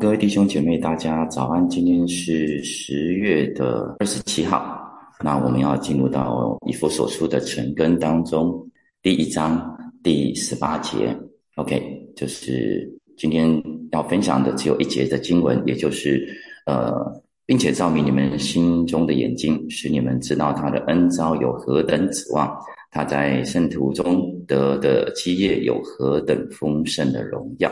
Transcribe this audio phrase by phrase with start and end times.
[0.00, 1.68] 各位弟兄姐妹，大家早安！
[1.68, 4.76] 今天是十月的二十七号，
[5.22, 8.68] 那我们要进入到以弗所书的成根当中
[9.02, 11.16] 第一章第十八节。
[11.54, 11.80] OK，
[12.16, 13.62] 就是今天
[13.92, 16.26] 要分享的只有一节的经文，也就是
[16.66, 16.92] 呃，
[17.46, 22.52] 并且照明你们心中的眼睛，使你们知道他的恩招有何等指望，
[22.90, 27.70] 他在圣徒中得的基业有何等丰盛的荣耀。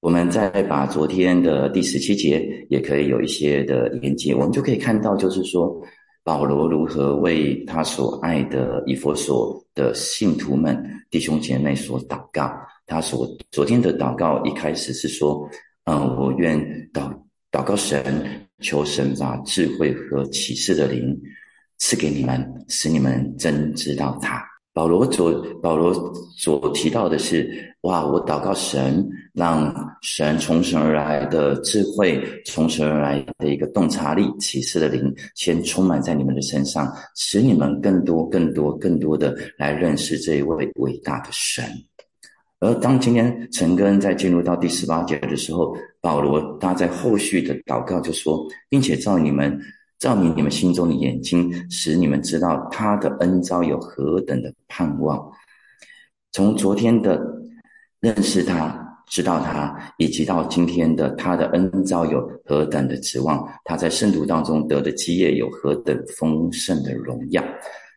[0.00, 5.78] 我们再把昨天的第十七节也可以有一些的连接，我们就可以看到，就是说
[6.24, 12.50] 保罗如何为他所爱的以佛所的信徒们、弟兄姐妹所祷告。
[12.86, 15.48] 他所昨天的祷告一开始是说
[15.84, 16.58] ：“嗯，我愿
[16.92, 17.12] 祷
[17.52, 18.02] 祷告神，
[18.60, 21.16] 求神把智慧和启示的灵
[21.78, 24.42] 赐给你们，使你们真知道他。”
[24.80, 25.30] 保罗所
[25.60, 25.92] 保罗
[26.38, 27.50] 所提到的是：
[27.82, 29.70] 哇，我祷告神，让
[30.00, 41.62] 神从神而来的智慧，从神而来的一个洞察力、启示的灵，先充满在你们的身上，使你们更多、更多、更多的来认识这一位伟大的神。
[42.60, 49.60] 而当今天陈根在进入到第十八节的时候，保罗他在后续的祷告就说，并且照你们。
[50.00, 55.30] 照明你们心中的眼睛，使你们知道他的恩招有何等的盼望。
[56.32, 57.20] 从昨天的
[58.00, 67.44] 认识他、知道他，以及到今天的他的恩招有何等的指望，他在圣徒当中得的基业有何等丰盛的荣耀。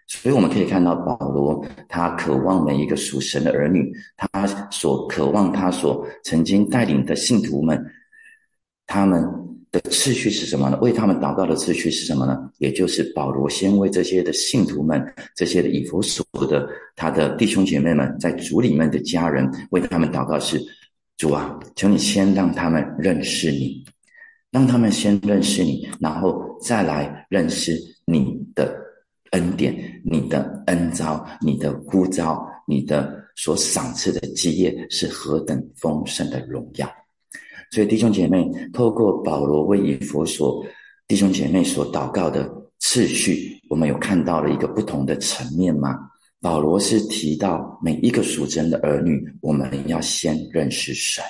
[0.07, 7.81] 所以我们可以看到，保罗他渴望每一个属神的儿女，他所渴望他所曾经带领的信徒们，
[8.85, 9.42] 他们。
[9.73, 10.77] 的次序是什么呢？
[10.81, 12.47] 为他们祷告的次序是什么呢？
[12.59, 15.03] 也就是保罗先为这些的信徒们、
[15.35, 20.61] 这些的以弗所的他的弟兄姐妹们，在主里面的家人，为他们祷告是：
[21.17, 23.83] 主啊，求你先让他们认识你，
[24.51, 28.79] 让他们先认识你，然后再来认识你的
[29.31, 36.87] 恩典、你的恩招、你的呼召、你的所赏赐的基业是何等丰盛的荣耀。
[37.73, 40.63] 所以弟兄姐妹，透过保罗为以佛所
[41.07, 42.47] 弟兄姐妹所祷告的
[42.77, 45.97] 次序，我们有看到了一个不同的层面吗？
[46.39, 51.23] 保罗是提到每一个属真的儿女，我们要先认识神，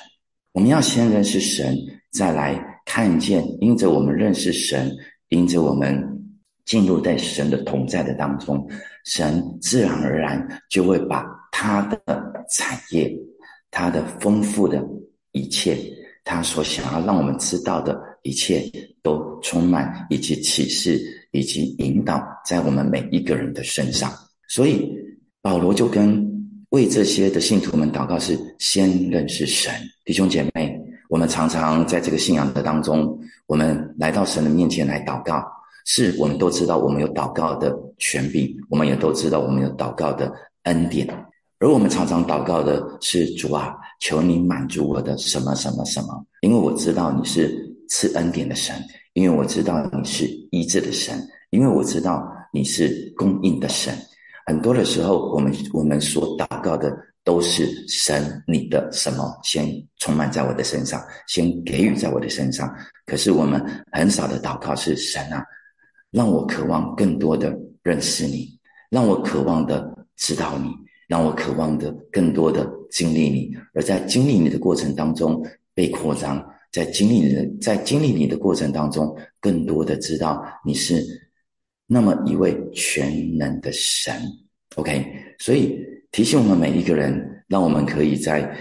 [0.51, 1.77] 我们要先认识神，
[2.11, 4.93] 再来看见，因着我们认识神，
[5.29, 5.97] 因着我们
[6.65, 8.67] 进入在神的同在的当中，
[9.05, 12.03] 神自然而然就会把他的
[12.51, 13.09] 产业，
[13.71, 14.85] 他的丰富的
[15.31, 15.77] 一切。
[16.23, 18.63] 他所想要让我们知道的一切，
[19.01, 21.01] 都充满以及启示
[21.31, 24.11] 以及引导在我们每一个人的身上。
[24.47, 24.95] 所以
[25.41, 26.25] 保罗就跟
[26.69, 29.73] 为这些的信徒们祷告，是先认识神。
[30.06, 30.79] 弟兄姐妹，
[31.09, 35.44] 我们常常在这个信仰的当中，我们来到神的面前来祷告，
[35.85, 40.31] 是我们都知道我们有祷告的权柄，我们也都知道我们有祷告的
[40.63, 41.07] 恩典。
[41.63, 47.57] 而我们常常祷告的是主啊，求你满足我的什么什么什么，因为我知道你是
[47.88, 48.75] 赐恩典的神，
[49.13, 51.18] 因为我知道你是医治的神，
[51.51, 53.97] 因为我知道你是供应的神。
[54.46, 56.94] 很多的时候，我们我们所祷告的
[57.24, 59.66] 都是神你的什么先
[60.00, 62.69] 充满在我的身上，先给予在我的身上。
[63.06, 65.41] 可是我们很少的祷告是神啊，
[66.12, 68.50] 让我渴望更多的认识你，
[68.90, 70.69] 让我渴望的知道你。
[71.13, 81.06] 让我渴望的更多的经历你，而在经历你的过程当中被扩张，在经历你的在经历你的过程当中，更多的知道你是
[81.85, 84.12] 那么一位全能的神。
[84.74, 85.06] OK，
[85.38, 85.79] 所以
[86.12, 88.51] 提醒我们每一个人，让我们可以在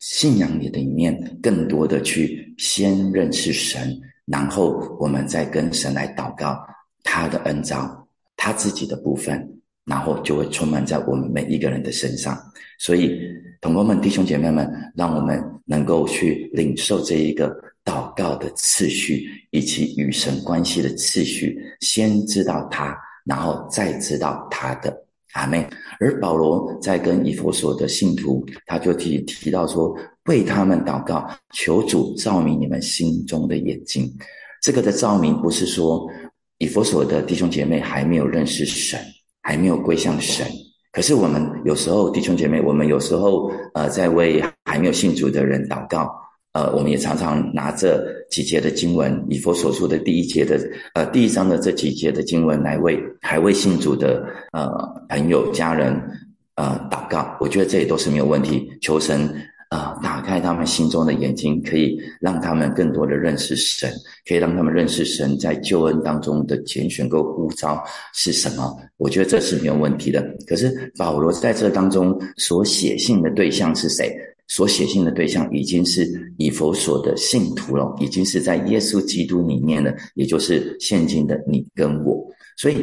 [0.00, 6.58] 信仰里的一面，更多的去先认识神，然后我们再跟神来祷告
[7.04, 9.53] 他的恩召，他自己的部分。
[9.84, 12.38] 然后就会充满在我们每一个人的身上，
[12.78, 13.20] 所以
[13.60, 22.96] 同工们、弟兄姐妹们，让我们能够去领受这一个祷告的次序，以及与神关系的次序，先知道他，
[23.26, 24.96] 然后再知道他的
[25.32, 25.66] 阿妹。
[26.00, 29.94] 而保罗在跟以弗所的信徒，他就提提到说，
[30.24, 34.10] 为他们祷告，求主照明你们心中的眼睛。
[34.62, 36.08] 这个的照明不是说
[36.56, 38.98] 以弗所的弟兄姐妹还没有认识神。
[39.44, 40.46] 还没有归向神，
[40.90, 46.10] 可是我们有时候弟兄姐妹，我们有时候呃在为还没有信主的人祷告，
[46.54, 50.58] 呃，我们也常常拿这几节的经文，以佛所说的第一节的
[50.94, 54.66] 呃第一章的这几节的经文来为还未信主的呃
[55.10, 55.94] 朋友家人
[56.54, 59.28] 呃祷告，我觉得这也都是没有问题，求神
[59.74, 63.92] 啊，打开他们心中的眼睛，可以让他们更多的认识神，
[64.24, 67.82] 可以让他们认识神在救恩当中的拣选跟呼召
[68.12, 68.72] 是什么。
[68.98, 70.24] 我觉得这是没有问题的。
[70.46, 74.16] 可是保罗在这当中所写信的对象是谁？
[74.46, 82.24] 所写信的对象已经是以佛所的信徒了，已经是在耶稣基督里面的，也就是现今的你跟我。
[82.56, 82.76] 所以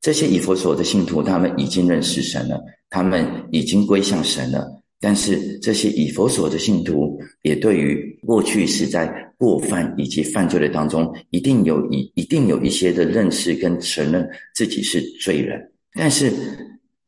[0.00, 2.58] 这些以佛所的信徒，他们已经认识神了，
[2.88, 4.66] 他们已经归向神了。
[5.00, 9.08] 但是这些以佛所的信徒，也对于过去是在
[9.38, 15.60] 过犯以及犯罪的当中，一定有一一定有一些的认识跟承认自己是罪人。
[15.92, 16.32] 但是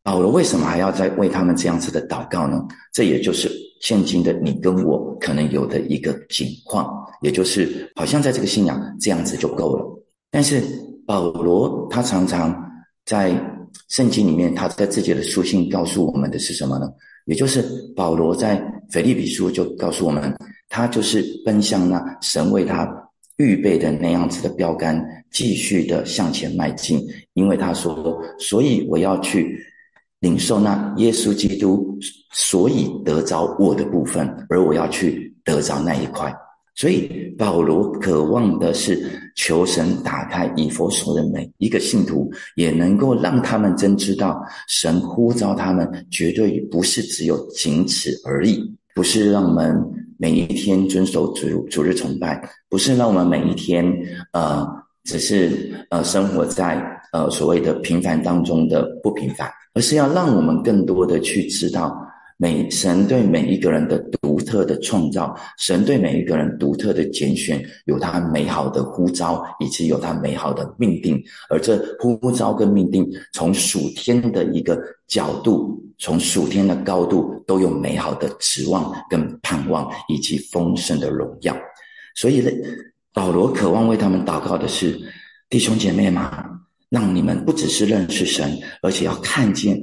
[0.02, 2.64] 保罗为什么还要再为他们这样子的祷告呢？
[2.92, 3.50] 这也就是
[3.80, 6.88] 现今的你跟我可能有的一个情况，
[7.22, 9.84] 也就是好像在这个信仰这样子就够了。
[10.30, 10.62] 但是
[11.04, 12.56] 保罗他常常
[13.04, 13.34] 在
[13.88, 16.88] 圣经里面，他在自己的书信告诉我们的是什么呢？
[17.30, 17.62] 也就是
[17.94, 18.60] 保罗在
[18.90, 20.34] 腓立比书就告诉我们，
[20.68, 22.92] 他就是奔向那神为他
[23.36, 25.00] 预备的那样子的标杆，
[25.30, 27.00] 继续的向前迈进。
[27.34, 29.56] 因为他说，所以我要去
[30.18, 31.96] 领受那耶稣基督，
[32.32, 36.34] 所以得着我的部分，而我要去得着那一块。
[36.80, 38.98] 所以保罗渴望的是
[39.36, 49.78] 求神打开以佛所的每一个信徒，也能够让他们真知道神呼召他们，绝对不是只有仅此而已，不是让我们
[50.16, 53.84] 每一天遵守主主日崇拜，不是让我们每一天
[54.32, 54.66] 呃
[55.04, 56.82] 只是呃生活在
[57.12, 61.94] 呃所谓的平凡当中的不平凡，而是要让我们更多的去知道。
[62.42, 71.22] 每神对每一个人的独特的创造，神对每一个人独特的拣选，有他美好的呼召，以及有他美好的命定。
[71.50, 81.54] 而这呼召跟命定，从属天的一个角度，从属天的高度，都有美好的指望跟盼望，以及丰盛的荣耀。
[82.14, 82.50] 所以呢，
[83.12, 84.98] 保罗渴望为他们祷告的是，
[85.50, 86.22] 弟兄姐妹们，
[86.88, 89.78] 让你们不只是认识神，而且要看见。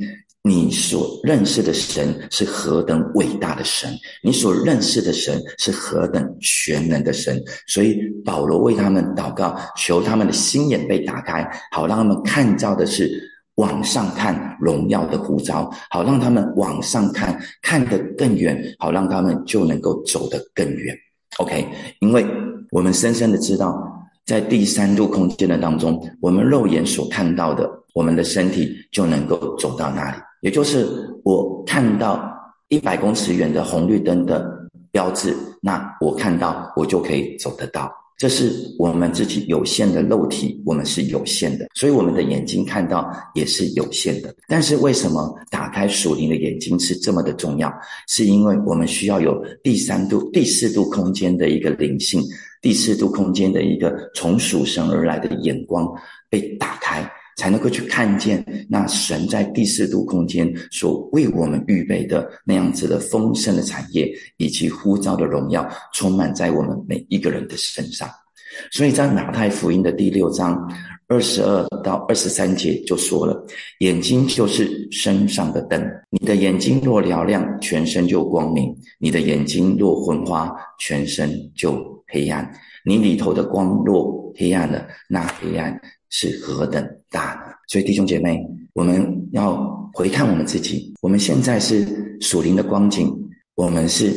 [0.47, 7.43] 你所认识的神是何等伟大的神，你所认识的神是何等全能的神。
[7.67, 13.21] 所以保罗为他们祷告，求他们的心眼被打开，好让他们看到的是
[13.55, 20.95] 往上看荣耀的呼召，好让他们往上看看得更远，好让他们就能够走得更远。
[21.39, 21.67] OK，
[21.99, 22.25] 因为
[22.71, 23.75] 我们深深的知道，
[24.25, 30.17] 在第三度空间的当中，我们肉眼所看到的，我们的身体就能够走到哪里。
[30.41, 30.87] 也就是
[31.23, 32.31] 我看到
[32.69, 34.45] 一百公尺远的红绿灯的
[34.91, 37.91] 标志，那我看到我就可以走得到。
[38.17, 44.33] 这是我们自己有限的肉体，我们是有限的，所以我们的眼睛看到也是有限的。
[44.47, 47.71] 但是为什么打开属灵的眼睛是这么的重要？
[48.07, 52.19] 是因为我们需要有第三度、第四度空间的一个灵性，
[52.59, 55.87] 第四度空间的一个从属神而来的眼光
[56.27, 57.07] 被打开。
[57.37, 68.09] 才能够去看见那神在第四度空间所为我们预备的那样子的丰盛的产业，以及呼召的荣耀，充满在我们每一个人的身上。
[68.71, 70.57] 所以在马太福音的第六章
[71.07, 73.45] 二十二到二十三节就说了：
[73.79, 75.79] 眼睛就是身上的灯，
[76.09, 82.51] 你的眼睛若嘹亮，全身就光明；你的眼睛若昏花，全身就黑暗。
[82.83, 85.79] 你里头的光若黑暗了，那黑暗。
[86.09, 87.53] 是何等大呢？
[87.67, 88.41] 所以弟兄姐妹，
[88.73, 90.93] 我们要回看我们自己。
[91.01, 91.85] 我们现在是
[92.21, 93.13] 属灵的光景，
[93.55, 94.13] 我们是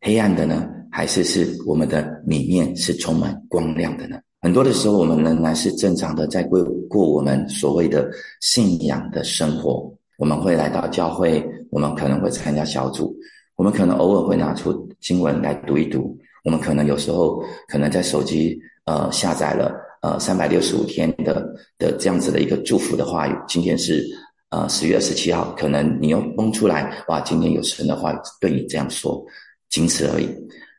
[0.00, 4.18] 黑暗的呢，还是是我们的里面是充满光亮的呢？
[4.42, 8.08] 很多的时候，我们仍然是正常的在过过我们所谓的
[8.40, 9.92] 信仰的生活。
[10.18, 13.14] 我们会来到教会，我们可能会参加小组，
[13.56, 16.16] 我们可能偶尔会拿出经文来读一读。
[16.44, 19.74] 我们可能有时候可能在手机呃下载了。
[20.06, 24.06] 呃，三百六十五天的的这样子的一个祝福的话语，今天是
[24.50, 29.20] 呃十月二十七号，可能你又蹦出来，哇，今天有神的话对你这样说，
[29.68, 30.28] 仅此而已。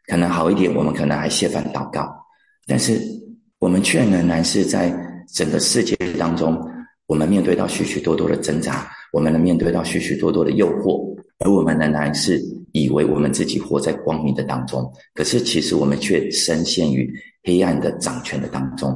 [0.05, 2.09] 可能好一点，我们可能还谢饭祷告，
[2.65, 3.01] 但是
[3.59, 4.95] 我们却仍然是在
[5.33, 6.57] 整个世界当中，
[7.05, 11.03] 我们面对到许许多多的挣扎，我们能面对到许许多多的诱惑，
[11.39, 12.41] 而我们仍然是
[12.83, 17.11] 以为我们自己活在光明的当中，可是其实我们却深陷于。
[17.43, 18.93] 黑暗的掌权的当中，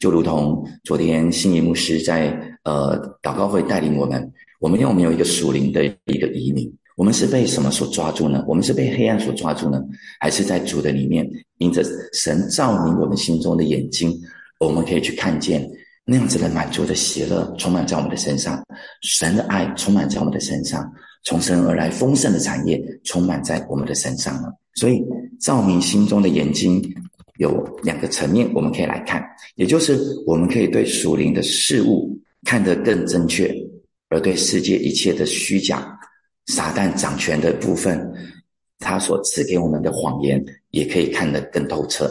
[0.00, 6.68] 就如同昨天新义牧师在呃祷告会带领我们，我们有没有一个属灵的一个移民？
[6.96, 8.44] 我们是被什么所抓住呢？
[8.48, 9.80] 我们是被黑暗所抓住呢，
[10.18, 11.24] 还是在主的里面，
[11.58, 11.80] 因着
[12.12, 14.12] 神照明我们心中的眼睛，
[14.58, 15.64] 我们可以去看见
[16.04, 18.60] 那样子的满足的喜乐充满在我们的身上，
[19.02, 24.52] 神的爱充满在我们的身上，从神而来丰盛的产业充满在我们的身上了。
[24.74, 25.04] 所以，
[25.40, 26.82] 照明心中的眼睛
[27.38, 29.22] 有两个层面，我们可以来看，
[29.56, 33.54] 也就是我们可以对属灵的事物看得更正确，
[34.08, 35.98] 而对世界一切的虚假、
[36.46, 38.10] 撒旦掌权的部分，
[38.78, 42.10] 他所赐给我们的谎言，也可以看得更透彻。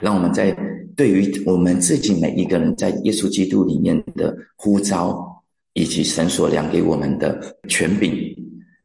[0.00, 0.56] 让我们在
[0.94, 5.42] 对于我们自己每一个人在耶稣基督里面的呼召，
[5.72, 8.12] 以及神所量给我们的权柄，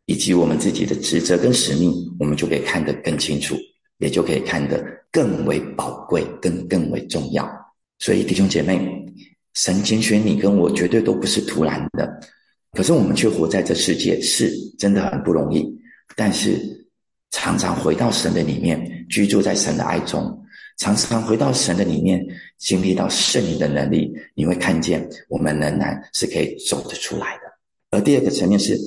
[0.08, 3.56] 以及我们自己的职责跟使命，我们就可以看得更清楚，
[4.00, 7.48] 也就可以看得更为宝贵，更更为重要。
[8.00, 8.80] 所以弟兄姐妹，
[9.54, 12.20] 神拣选你跟我，绝对都不是突然的。
[12.72, 15.66] 可是我们却活在这世界，是真的很不容易。
[16.16, 16.58] 但是
[17.32, 20.42] 常常回到神的里面，居住在神的爱中。
[20.78, 22.24] 常常回到神的里面，
[22.60, 27.42] 经历到圣灵的能力，你会看见我们仍然是可以走得出来的。
[27.90, 28.78] 而第二个层面是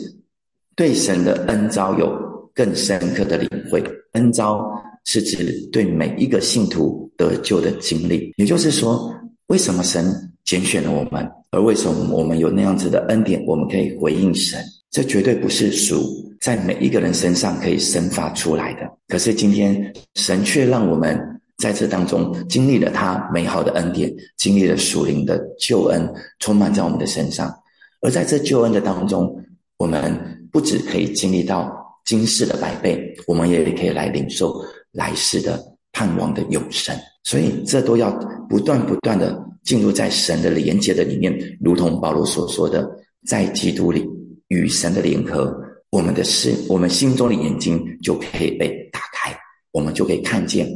[0.80, 2.10] 对神的恩招有
[2.54, 3.84] 更深刻的领会。
[4.12, 4.66] 恩招
[5.04, 9.14] 是指对每一个信徒得救的经历，也就是说，
[9.48, 10.06] 为什么神
[10.42, 14.58] 拣选了我们，而为什么我们有那样子的恩典，我们可以回应神？
[14.90, 16.02] 这绝对不是属
[16.40, 18.90] 在每一个人身上可以生发出来的。
[19.06, 21.20] 可是今天神却让我们。
[21.58, 27.54] 在这当中，经历了他美好的恩典，经历了属灵的救恩，充满在我们的身上。
[28.00, 29.36] 而在这救恩的当中，
[29.76, 31.72] 我们不只可以经历到
[32.04, 36.96] 今世的百倍，我们也可以来领受来世的盼望的永生。
[37.24, 38.10] 所以，这都要
[38.48, 42.88] 不断不断的进入在神的连接的里面，如同保罗所说的，
[43.26, 44.08] 在基督里
[44.48, 45.54] 与神的联合，
[45.90, 49.36] 我们的视，我们心中的眼睛就可以被打开，
[49.72, 50.66] 我们就可以看见。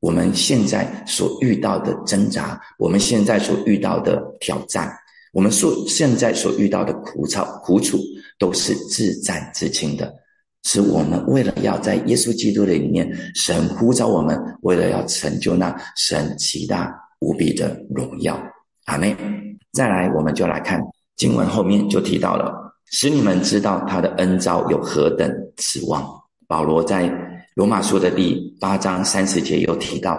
[0.00, 4.94] 我们现在所遇到的挣扎，我们现在所遇到的挑战，
[5.32, 7.98] 我们所现在所遇到的苦草苦楚，
[8.38, 10.12] 都是自战自清的，
[10.62, 18.40] 是我们为了要在耶稣基督的里面，神呼召我们，为了要成就那神极大无比的荣耀。
[18.86, 19.16] 阿妹，
[19.72, 20.80] 再来，我们就来看
[21.16, 22.52] 经文后面就提到了，
[22.90, 26.04] 使你们知道他的恩招有何等指望。
[26.46, 27.12] 保罗在。
[27.54, 30.18] 罗马书的第八章三十节又提到，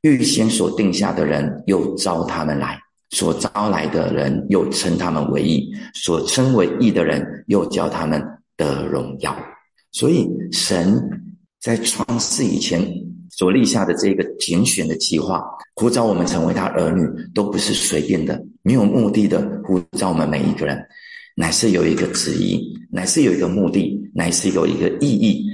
[0.00, 2.76] 预先所定下的人又招他们来，
[3.12, 8.20] 所招来的人又称他们为义，所称为义的人又叫他们
[8.56, 9.32] 得荣耀。
[9.92, 11.00] 所以，神
[11.60, 12.82] 在创世以前
[13.30, 15.40] 所立下的这个拣选的计划，
[15.76, 20.76] 呼召我们成为他儿女，都不是随便的、没有目的的呼召我们每一个人，
[21.36, 25.46] 乃是有一个旨意，乃是有一个目的，乃是有一个意义。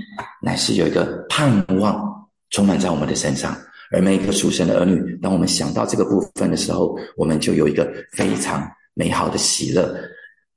[0.43, 2.03] 乃是有一个盼望
[2.51, 3.57] 充满在我们的身上，
[3.91, 9.99] 而每一个属神的儿女，当我们想到这个部分的时候，我们就有一个非常美好的喜乐、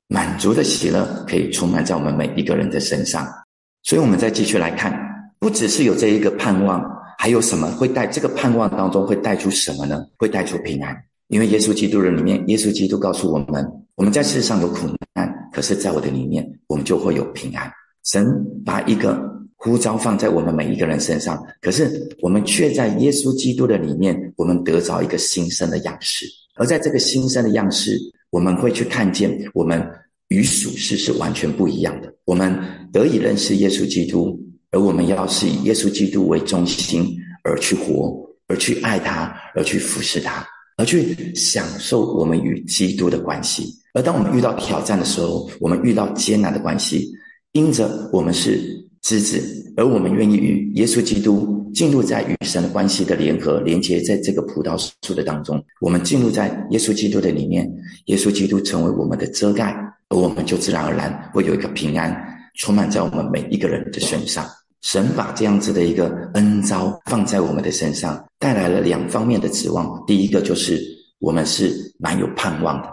[0.08, 3.26] 满足的喜乐，可以充满在我们每一个人的身上。
[3.82, 4.94] 所以，我们再继续来看，
[5.38, 6.84] 不只是有这一个盼望，
[7.18, 10.04] 还有什么会带这个盼望当中会带出什么呢？
[10.18, 10.94] 会带出平安。
[11.28, 17.72] 因为耶稣基督的里面，耶稣基督告诉我们，我们在世上有苦难，可是在我的里面，我们就会有平安。
[18.04, 18.26] 神
[18.64, 19.31] 把一个。
[19.64, 26.26] 呼召放在我们每一个人身上，可是我们却在耶稣基督的里面，我们得着一个新生的样式。
[26.56, 27.96] 而在这个新生的样式，
[28.30, 29.80] 我们会去看见我们
[30.30, 32.12] 与属世是完全不一样的。
[32.24, 32.58] 我们
[32.92, 34.36] 得以认识耶稣基督，
[34.72, 40.44] 而我们要是以耶稣基督为中心而去活，而去爱他，而去服侍他，
[40.76, 43.72] 而去享受我们与基督的关系。
[43.94, 47.12] 而当我们遇到挑战的时候，我们遇到艰难的关系，
[47.52, 48.81] 因着我们是。
[49.02, 57.68] 之子，而我们愿意与耶稣基督进入在与神的关系的联合连接，在这个葡萄树的当中，我们进入在耶稣基督的里面，
[58.06, 59.74] 耶稣基督成为我们的遮盖，
[60.08, 62.16] 而我们就自然而然会有一个平安
[62.54, 64.46] 充满在我们每一个人的身上。
[64.82, 70.00] 神把这样子的一个恩招放在我们的身上，带来了两方面的指望。
[70.06, 70.80] 第一个就是
[71.18, 72.88] 我们是蛮有盼望的，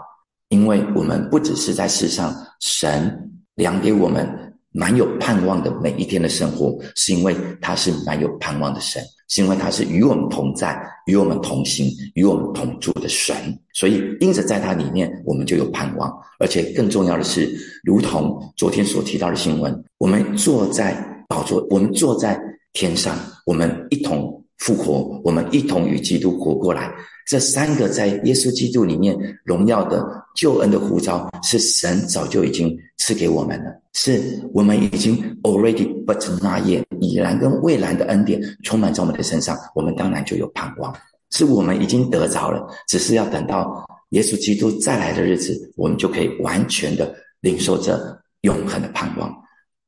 [0.48, 4.28] 因为我们不只是在世上，神量给我们。
[4.72, 13.34] 蛮有盼望的每一天的生活，是因为他是蛮有盼望的神，是因为他是与我们同在、与我们同行、与我们同住的神。
[13.74, 16.10] 所以，因此在他里面，我们就有盼望。
[16.38, 17.50] 而且更重要的是，
[17.84, 20.94] 如同昨天所提到的新闻，我们坐在
[21.28, 22.40] 宝座，我们坐在
[22.72, 24.39] 天上，我们一同。
[24.60, 26.90] 复活，我们一同与基督活过来。
[27.26, 34.20] 这三个在耶稣基督里面荣耀的救恩的呼召，是神早就已经赐给我们了，是
[34.52, 40.92] 我们已经 already but not yet 已然跟未来的恩典充满在我们的身上，我们当然就有盼望，
[41.30, 47.96] 是我们已经得着了，只是要等到耶稣基督再来的日子，我们就可以完全的领受这
[48.42, 49.32] 永恒的盼望。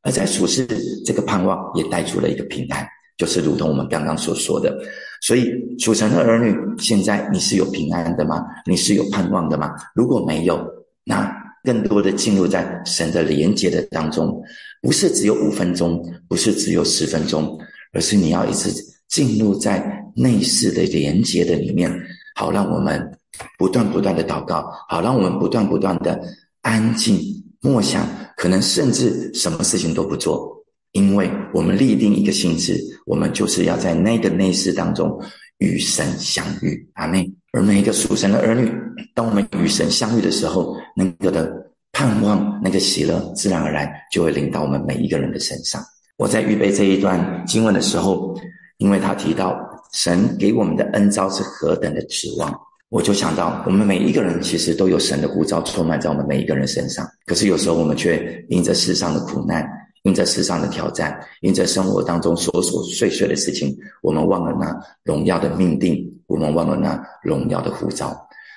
[0.03, 0.67] 而在处世
[1.05, 2.87] 这个盼望也带出了一个平安，
[3.23, 4.77] 就是如同我们刚刚所说的。
[5.21, 5.49] 所以
[5.79, 8.45] 属神的儿女，现在你是有平安的吗？
[8.67, 9.73] 你是有盼望的吗？
[9.95, 10.61] 如果没有，
[11.05, 14.43] 那更多的进入在神的连接的当中，
[14.81, 17.57] 不是只有五分钟，不是只有十分钟，
[17.93, 18.69] 而是你要一直
[19.09, 21.89] 进入在内室的连接的里面，
[22.35, 23.09] 好让我们
[23.57, 26.21] 不断不断的祷告，好让我们不断不断的
[26.63, 27.21] 安静
[27.61, 28.05] 默想，
[28.37, 30.52] 可能甚至什么事情都不做。
[30.93, 35.19] 因为我们立定一个心志，我们就是要在那个内室当中
[35.59, 37.31] 与神相遇，阿妹。
[37.53, 38.71] 而每一个属神的儿女，
[39.15, 41.51] 当我们与神相遇的时候，那个的
[41.93, 45.83] 盼望、那个喜乐，自然而然就会临到我们每一个人的身上。
[46.17, 48.35] 我在预备这一段经文的时候，
[48.79, 49.59] 因为他提到
[49.95, 52.53] 神给我们的恩招是何等的指望，
[52.91, 59.67] 我就想到我们每一个人其实都有神的呼召充满在我们每一个人身上，可是有时候我们却因着世上的苦难。
[60.05, 68.13] 因着世上的挑战，因着生活当中琐琐碎碎的事情，我们忘了那荣耀的命定，我们忘了那荣耀的呼召，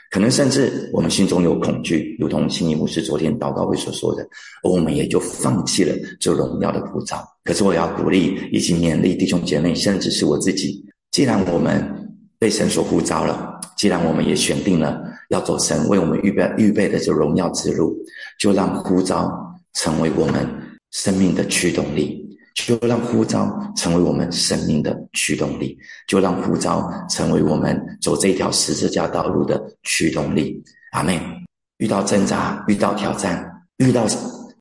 [0.09, 4.23] 可能甚至我们心中有恐惧，如同新一牧师昨天祷告会所说的，
[4.63, 7.23] 而我们也就放弃了这荣耀的呼召。
[7.43, 14.99] 可是我要鼓励以及勉励弟兄姐妹，甚至是我自己，既然我们被神所呼召了，既然我们也选定了
[15.29, 17.95] 要走神为我们预备预备的这荣耀之路，
[18.39, 19.31] 就让呼召
[19.73, 20.64] 成为我们。
[20.95, 30.63] 生命的驱动力，就让呼召成为我们生命的驱动力，就让呼召成为我们走这条十字架道路的驱动力。
[30.91, 31.21] 阿妹，
[31.79, 33.45] 遇到挣扎，遇到挑战，
[33.79, 34.07] 遇到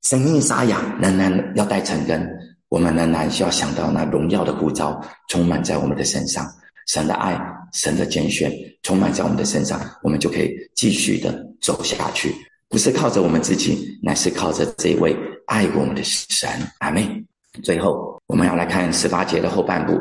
[0.02, 2.28] 生命沙哑，仍然要带成根。
[2.68, 6.44] 我们仍然需要想到那荣耀的呼召充满在我们的身上，
[6.88, 7.40] 神的爱，
[7.72, 12.34] 神的拣选充满在我们的身上，我们就可以继续的走下去。
[12.74, 15.16] 不是靠着我们自己，乃是靠着这位
[15.46, 16.50] 爱我们的神。
[16.80, 17.24] 阿妹。
[17.62, 19.96] 最后，我们要来看十八节的后半部。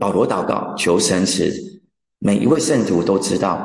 [0.00, 1.54] 保罗祷告，求神使
[2.18, 3.64] 每一位圣徒都知道，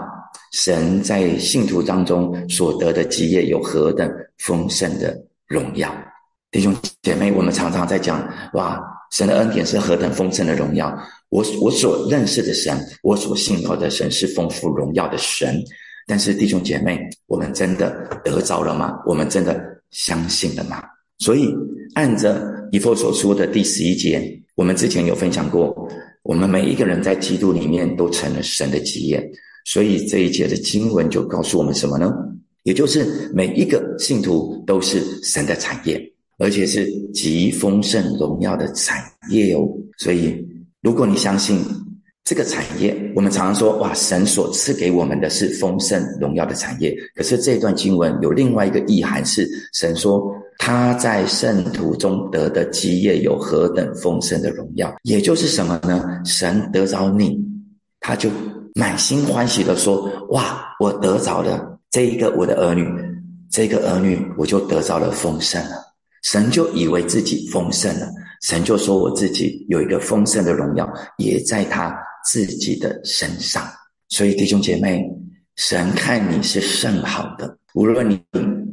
[0.51, 5.91] 神在信徒当中所得的基业有何等丰盛的荣耀。
[6.51, 8.79] 弟兄姐妹，我们常常在讲，哇，
[9.11, 10.95] 神的恩典是何等丰盛的荣耀。
[11.29, 15.59] 我我所认识的神，我所信靠的神是丰富荣耀的神。
[16.05, 18.99] 但是弟兄姐妹，我们真的得着了吗？
[19.05, 19.59] 我们真的
[19.91, 20.83] 相信了吗？
[21.19, 21.53] 所以
[21.93, 25.89] 按着以弗所说的第十一节，我们之前有分享过，
[26.23, 29.31] 我们每一个人在基督里面都成了神的基业。
[29.65, 32.13] 所以这一节的经文就告诉我们什么呢？
[32.63, 35.99] 也就是每一个信徒都是神的产业，
[36.37, 39.67] 而且是极丰盛荣耀的产业哦。
[39.97, 40.45] 所以
[40.81, 41.59] 如果你相信，
[42.25, 46.91] 这个产业，我们常常说，哇，神所赐给我们的是丰盛荣耀的产业。
[47.15, 56.03] 可是这段经文有另外一个意涵，是神说他在圣徒中得的基业有何等丰盛的荣耀，也就是什么呢？
[56.25, 57.37] 神得着你，
[57.99, 58.27] 他就
[58.73, 62.87] 满心欢喜的说，哇，我得着了这一个我的儿女，
[63.51, 65.75] 这个儿女我就得着了丰盛了。
[66.23, 68.09] 神就以为自己丰盛了，
[68.41, 71.95] 神就说我自己有一个丰盛的荣耀，也在他。
[72.25, 73.65] 自己的身上，
[74.09, 75.07] 所以弟兄姐妹，
[75.55, 77.57] 神看你是甚好的。
[77.73, 78.19] 无论你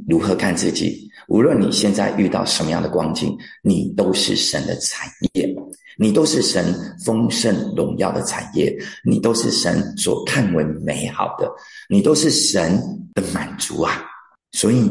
[0.08, 5.54] 如何看自己，无论你现在遇到什么样的光景，你都是神的产业，
[5.98, 11.50] 你都是神丰盛荣耀的产业，你都是神所看为美好的，
[11.88, 12.80] 你都是神
[13.14, 14.04] 的满足啊！
[14.52, 14.90] 所以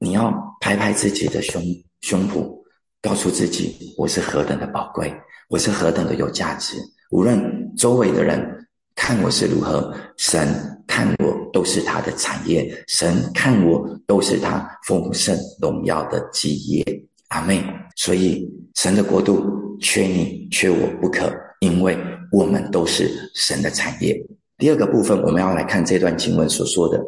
[0.00, 1.62] 你要拍拍自己的胸
[2.00, 2.52] 胸脯，
[3.00, 5.14] 告诉自己，我是何等的宝贵，
[5.48, 6.76] 我是何等的有价值。
[7.10, 8.40] 无论周围的人
[8.94, 10.48] 看我是如何，神
[10.86, 16.84] 看我都是他的产业，神看我都是他丰盛荣耀的基业。
[17.28, 17.62] 阿妹，
[17.96, 19.44] 所以神的国度
[19.80, 21.96] 缺你缺我不可，因为
[22.32, 24.16] 我们都是神的产业。
[24.56, 26.98] 第二个部分，我们要来看这段经文所说的，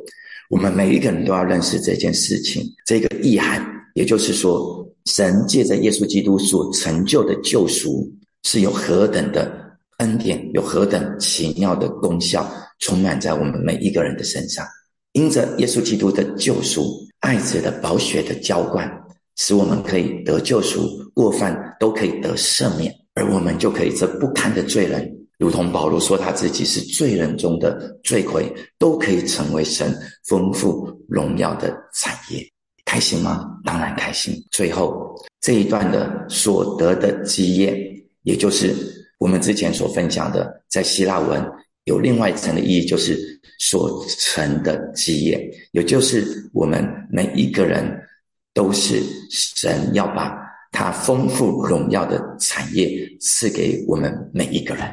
[0.51, 9.68] 我们每一个人都要认识这件事情，这个意涵，也就是说，神借着耶稣基督所成就的救赎是有何等的。
[9.99, 14.67] 恩典有何等奇妙的功效，充满在我们每一个人的身上。
[15.13, 18.89] 因着耶稣基督的救赎，爱子的宝血的浇灌，
[19.37, 29.93] 使我们可以得救赎，过犯都可以得赦免，而我们就可以这不堪的罪人，如同保罗说他自己是罪人中的罪魁，都可以成为神
[30.29, 32.49] 丰富荣耀的产业。
[32.85, 33.45] 开心吗？
[33.65, 34.33] 当然开心。
[34.53, 37.77] 最后这一段的所得的基业，
[38.23, 38.98] 也就是。
[39.19, 41.45] 我们之前所分享的，在希腊文
[41.85, 43.19] 有另外一层的意义，就是
[43.59, 47.85] 所成的基业，也就是我们每一个人
[48.55, 50.39] 都是神要把
[50.71, 54.85] 他丰富荣耀的产业赐给我们每一个人，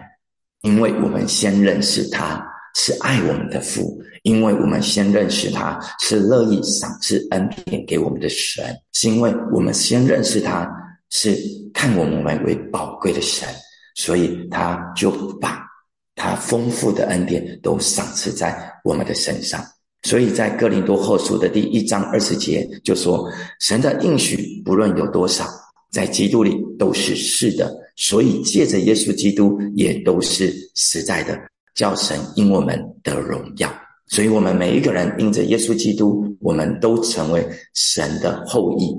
[0.62, 2.44] 因为我们先认识他
[2.76, 10.68] 是爱我们的父，因为我们先认识他是乐意赏赐恩典给我们的神，是因为我们先认识他
[11.10, 11.38] 是
[11.74, 13.48] 看我们为宝贵的神，
[13.96, 15.66] 所以他就把
[16.14, 19.60] 他丰富的恩典都赏赐在我们的身上。
[20.04, 23.28] 所以在哥林多后书的第一章二十节就说：
[23.60, 25.44] 神的应许不论有多少。
[25.92, 31.40] 在基督里都是是的，所以借着耶稣基督也都是实在的，
[31.74, 33.74] 叫神因我们得荣耀。
[34.08, 38.94] 所以，我们每一个人因着耶稣基督，我们都成为神的后裔，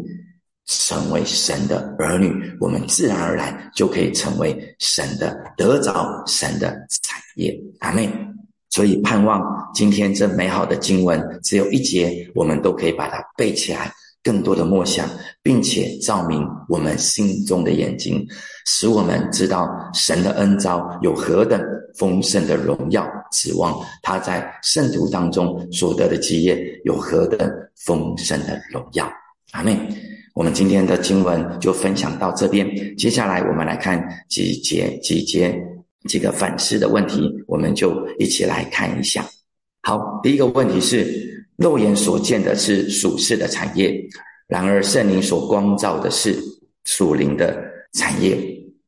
[0.66, 6.68] 成为神的儿女，我们自然而然就可以成为神的得着神的
[7.02, 7.57] 产业。
[7.81, 8.11] 阿妹，
[8.70, 9.40] 所以盼望
[9.74, 13.92] 今天这美好的经文只有一节，我们都可以把它背起来。
[14.22, 15.09] 更多的默想，
[15.40, 18.26] 并且照明我们心中的眼睛，
[18.66, 21.64] 使我们知道神的恩召有何等
[21.96, 29.09] 丰盛的荣耀，指望他在圣徒当中所得的基业有何等丰盛的荣耀。
[29.53, 29.79] 阿妹，
[30.35, 35.57] 我们今天的经文就分享到这边，接下来我们来看几节几节
[36.09, 39.25] 几个反思的问题，我们就一起来看一下。
[39.83, 41.35] 好，第一个问题是。
[41.57, 43.99] 肉眼所见的是属世的产业，
[44.47, 46.37] 然而圣灵所光照的是
[46.85, 48.39] 属灵的产业。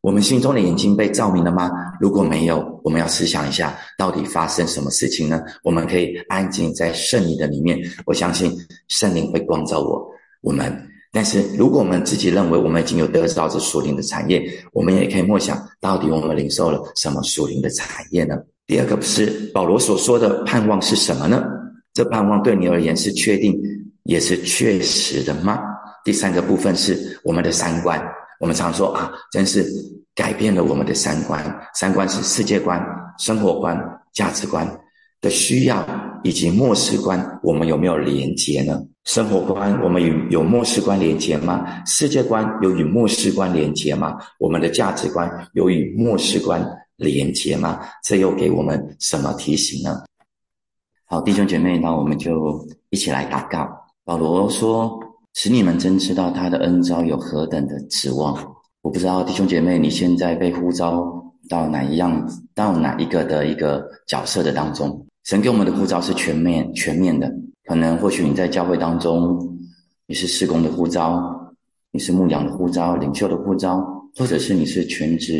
[0.02, 1.70] 我们心中的眼睛被照明了吗？
[1.98, 5.40] 如果没有，我们要思想一下，到底发生什么事情呢？
[5.62, 8.52] 我们可以安静在圣灵的里面，我相信
[8.88, 10.06] 圣灵会光照我。
[10.40, 18.36] 我们，但是如果我们自己认为我们已经有得着这属灵的产业，我们也可以默想，到底我们领受了什么属灵的产业呢？
[18.66, 21.42] 第二个是保罗所说的盼望是什么呢？
[21.94, 23.58] 这盼望对你而言是确定
[24.04, 25.58] 也是确实的吗？
[26.04, 28.00] 第三个部分是我们的三观。
[28.38, 29.66] 我们常说啊，真是
[30.14, 31.42] 改变了我们的三观。
[31.74, 32.80] 三观是世界观、
[33.18, 33.76] 生活观、
[34.12, 34.64] 价值观
[35.20, 35.84] 的需要，
[36.22, 37.40] 以及末世观。
[37.42, 38.82] 我们有没有连接呢？
[39.04, 41.82] 生活观我们与有末世观连接吗？
[41.86, 44.18] 世界观有与末世观连接吗？
[44.38, 46.64] 我们的价值观有与末世观
[46.96, 47.80] 连接吗？
[48.04, 50.02] 这又给我们什么提醒呢？
[51.06, 53.66] 好，弟兄姐妹，那我们就一起来祷告。
[54.04, 55.00] 保罗说
[55.34, 58.36] ：“使你们真知道他的恩招有何等的指望。”
[58.82, 65.06] 我不知道弟兄姐妹，你现在被呼召到哪一样、到哪一个的一个角色的当中？
[65.28, 67.30] 神给我们的呼召是全面、全面的。
[67.66, 69.58] 可能或许你在教会当中，
[70.06, 71.52] 你是施工的呼召，
[71.90, 73.78] 你是牧羊的呼召，领袖的呼召，
[74.16, 75.38] 或者是你是全职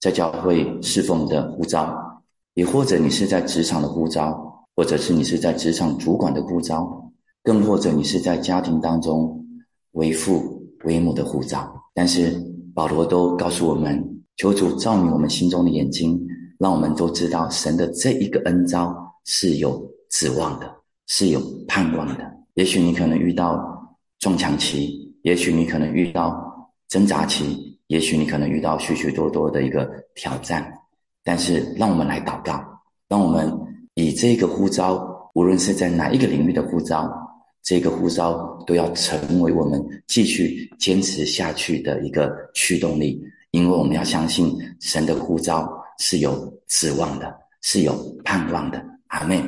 [0.00, 1.96] 在教会侍奉的呼召，
[2.54, 4.48] 也或者你是在职场的呼召。
[4.74, 7.12] 或者是你是在职场主管的呼召，
[7.42, 9.46] 更或者你是在家庭当中
[9.92, 14.02] 为父为母的呼召，但是保罗都告诉我们，
[14.36, 16.18] 求主照明我们心中的眼睛，
[16.58, 20.74] 让我们都知道神的这一个恩召是有指望的，
[21.06, 22.30] 是有盼望的。
[22.54, 23.58] 也许你可能遇到
[24.18, 30.72] 撞墙期，也许你可能遇到挣扎期，也许你可能遇到许许多多的一个挑战，
[31.22, 32.62] 但是让我们来祷告，
[33.08, 33.52] 让我们。
[33.94, 37.10] 以这个呼召，无论是在哪一个领域的呼召，
[37.62, 43.20] 这个呼召都要成为我们继续坚持下去的一个驱动力。
[43.50, 47.92] 因为我们要相信神的呼召是有指望的，是有
[48.24, 48.82] 盼望的。
[49.10, 49.44] 阿妹，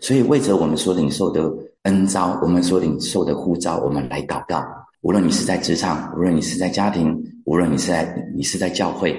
[0.00, 1.50] 所以为着我们所领受的
[1.82, 4.62] 恩召，我们所领受的呼召，我们来祷告。
[5.00, 9.16] 无论你是在职场，无论你是在家庭，无论你是在你是在教会。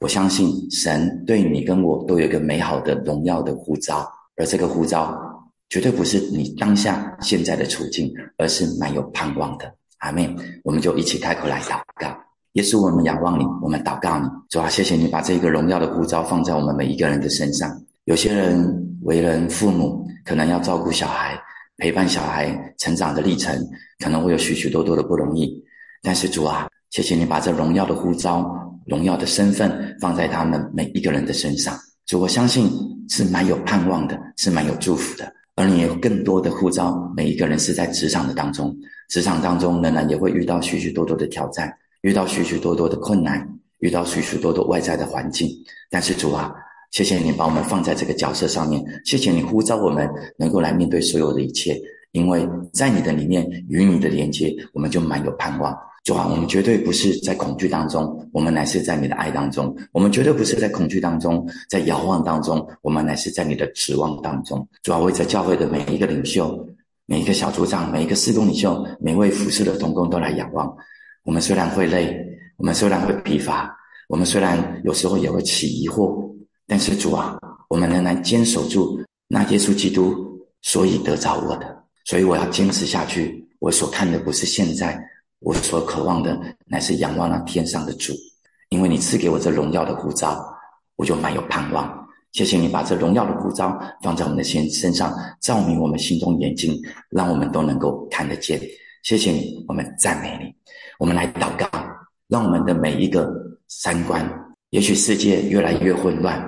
[0.00, 5.16] 我相信神对你跟我都有一个美好的荣耀的呼召，而这个呼召
[5.68, 9.74] 绝对不是你当下现在的处境，而是蛮有盼望的。
[9.98, 12.08] 阿妹，我们就一起开口来祷告。
[12.52, 17.70] 耶稣，我们仰望你，我们祷告你，主啊，谢谢你把这个荣耀的呼召放在我们每一个人的身上。
[18.04, 21.40] 有些人为人父母，可能要照顾小孩，
[21.76, 23.56] 陪伴小孩成长的历程，
[24.02, 25.62] 可能会有许许多多的不容易。
[26.02, 28.58] 但是主啊，谢谢你把这荣耀的呼召。
[28.86, 32.68] 荣耀的身份放在他们每一个人的身上，主我相信
[33.08, 35.32] 是蛮有盼望的，是蛮有祝福的。
[35.54, 38.76] 而你有更多的呼召，每一个人是在职场的当中，
[39.08, 45.48] 职场当中仍然也会遇到许许多多的挑战，遇到许许多多的困难，遇到许许多多外在的环境。
[45.88, 46.52] 但是主啊，
[46.92, 51.80] 谢谢你把我们放在这个角色上面，谢谢你呼召我们能够来面对所有的一切，
[52.12, 55.74] 因为在你的里面与你的连接，我们就蛮有盼望。
[56.04, 64.68] 主啊，我们绝对不是在恐惧当中，我们乃是在你的爱当中；我们绝对不是在恐惧当中，在遥望当中，我们乃是在你的指望当中。
[64.82, 66.54] 主啊，为在教会的每一个领袖、
[67.06, 70.70] 每一个小组长、每一个施工领袖、每位服侍的同工都来仰望。
[71.24, 72.14] 我们虽然会累，
[72.58, 73.74] 我们虽然会疲乏，
[74.08, 76.30] 我们虽然有时候也会起疑惑，
[76.72, 77.36] 但是主啊，
[77.68, 83.46] 我们仍然坚守住那耶稣基督所以得着我的，所以我要坚持下去。
[83.58, 84.98] 我所看的不是现在，
[85.40, 88.14] 我所渴望的乃是仰望那天上的主，
[88.70, 90.42] 因为你赐给我这荣耀的护照，
[90.96, 92.08] 我就满有盼望。
[92.32, 96.80] 谢谢你把这荣耀的护照放在我们的心身上，照明我们心中眼睛，
[97.10, 98.58] 让我们都能够看得见。
[99.02, 100.50] 谢谢你，我们赞美你。
[100.98, 101.68] 我们来祷告，
[102.28, 103.30] 让我们的每一个
[103.68, 104.26] 三观，
[104.70, 106.40] 也许世界越来越混乱，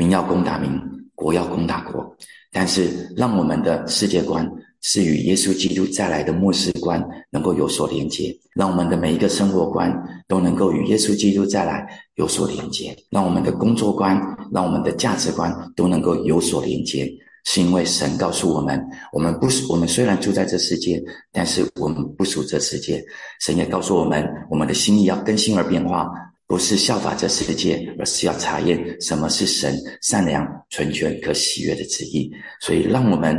[0.00, 0.70] 民要攻打民，
[1.14, 2.16] 国要攻打国，
[2.50, 4.50] 但是让我们的世界观。
[4.82, 9.94] 是与耶稣基督再来的末世观能够有所连接，让我们的每一个生活观
[10.26, 14.18] 都能够与耶稣基督再来有所连接，让我们的工作观、
[14.50, 17.06] 让我们的价值观都能够有所连接。
[17.44, 18.82] 是因为神告诉我们，
[19.12, 20.98] 我们不属，我们虽然住在这世界，
[21.30, 23.04] 但是我们不属这世界。
[23.42, 26.10] 神也告诉我们，我们的心意要更新而变化，
[26.50, 32.28] 不是效法这世界，而是要查验什么是神善良、纯全、可喜悦的旨意。
[32.60, 33.38] 所以，让我们。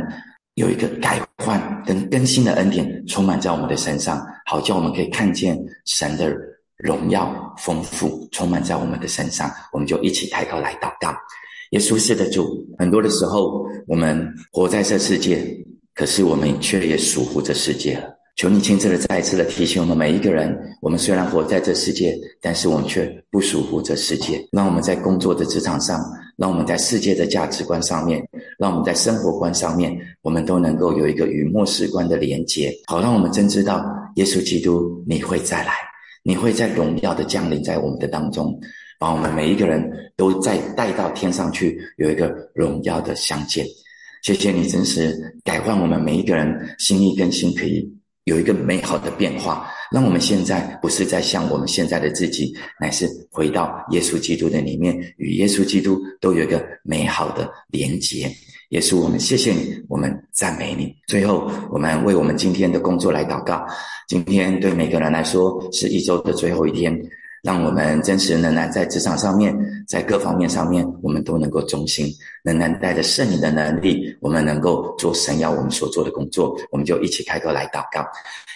[0.56, 6.30] 有一个改换跟更新的恩典充满在我们的身上，好叫我们可以看见神的
[6.76, 9.50] 荣耀丰富充满在我们的身上。
[9.72, 11.10] 我们就一起抬头来祷告。
[11.70, 12.44] 耶稣是的主，
[12.78, 15.42] 很多的时候我们活在这世界，
[15.94, 18.10] 可是我们却也属乎这世界了。
[18.34, 24.42] 求你亲自的再一次的提醒我们每一个人：我们虽然活在这世界，但是我们却不属乎这世界。
[24.50, 26.00] 让我们在工作的职场上，
[26.36, 28.26] 让我们在世界的价值观上面，
[28.58, 33.84] 让我们在生活观上面，我们都能够有一个与末世观的连接，好让我们真知道
[34.16, 35.74] 耶稣基督你会再来，
[36.22, 38.58] 你会在荣耀的降临在我们的当中，
[38.98, 43.64] 把我们每一个人都再带到天上去，有一个荣耀的相见。
[44.22, 45.14] 谢谢你，真实
[45.44, 47.88] 改换我们每一个人心意跟心可以。
[48.24, 58.30] 有一个美好的变化，让我们现在不是在像我们现在的自己，乃是回到耶稣基督的里面，与耶稣基督都有一个美好的连结。
[58.68, 60.94] 耶稣，我们谢谢你，我们赞美你。
[61.06, 63.66] 最后，我们为我们今天的工作来祷告。
[64.08, 66.98] 今天对每个人来说是一周的最后一天。
[67.42, 69.52] 让我们真实仍然在职场上面，
[69.86, 72.06] 在各方面上面，我们都能够忠心，
[72.44, 76.56] 仍然带着圣灵的能力，我们能够做神要我们所做的工作。
[76.70, 78.06] 我们就一起开口来祷告，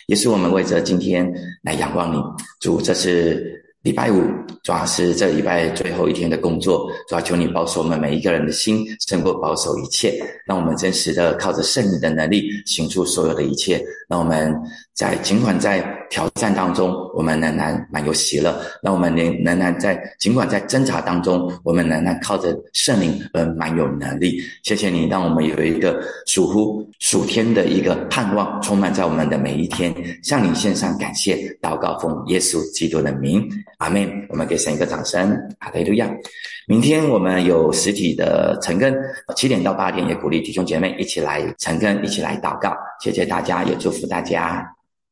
[0.06, 1.30] 也是我们为着今天
[1.62, 2.22] 来仰望你，
[2.60, 3.62] 主，这是。
[3.82, 4.20] 礼拜五
[4.64, 13.80] 主要是这礼拜最后一天的工作，主要求你保守我们每一个人的心，胜过保守一切，让我们真实的靠着圣灵的能力行出所有的一切。
[14.08, 14.54] 让我们
[14.94, 24.40] 在尽管在挑战当中，我们仍然满有喜乐；让我们仍仍然在尽管在挣扎当中，我们仍然靠着圣灵而满有能力。
[24.62, 29.92] 谢谢你，让我们有一个属乎属天的一个盼望，充满在我们的每一天。
[30.22, 33.44] 向你献上感谢，祷告奉耶稣基督的名。
[33.78, 36.08] 阿妹，我们给神一个掌声，哈利路亚！
[36.68, 38.92] 明天我们有实体的晨更，
[39.36, 42.76] 七点到八点，也鼓励弟兄姐妹一起来晨更，一起来祷告。
[43.00, 44.66] 谢谢大家，也祝福大家。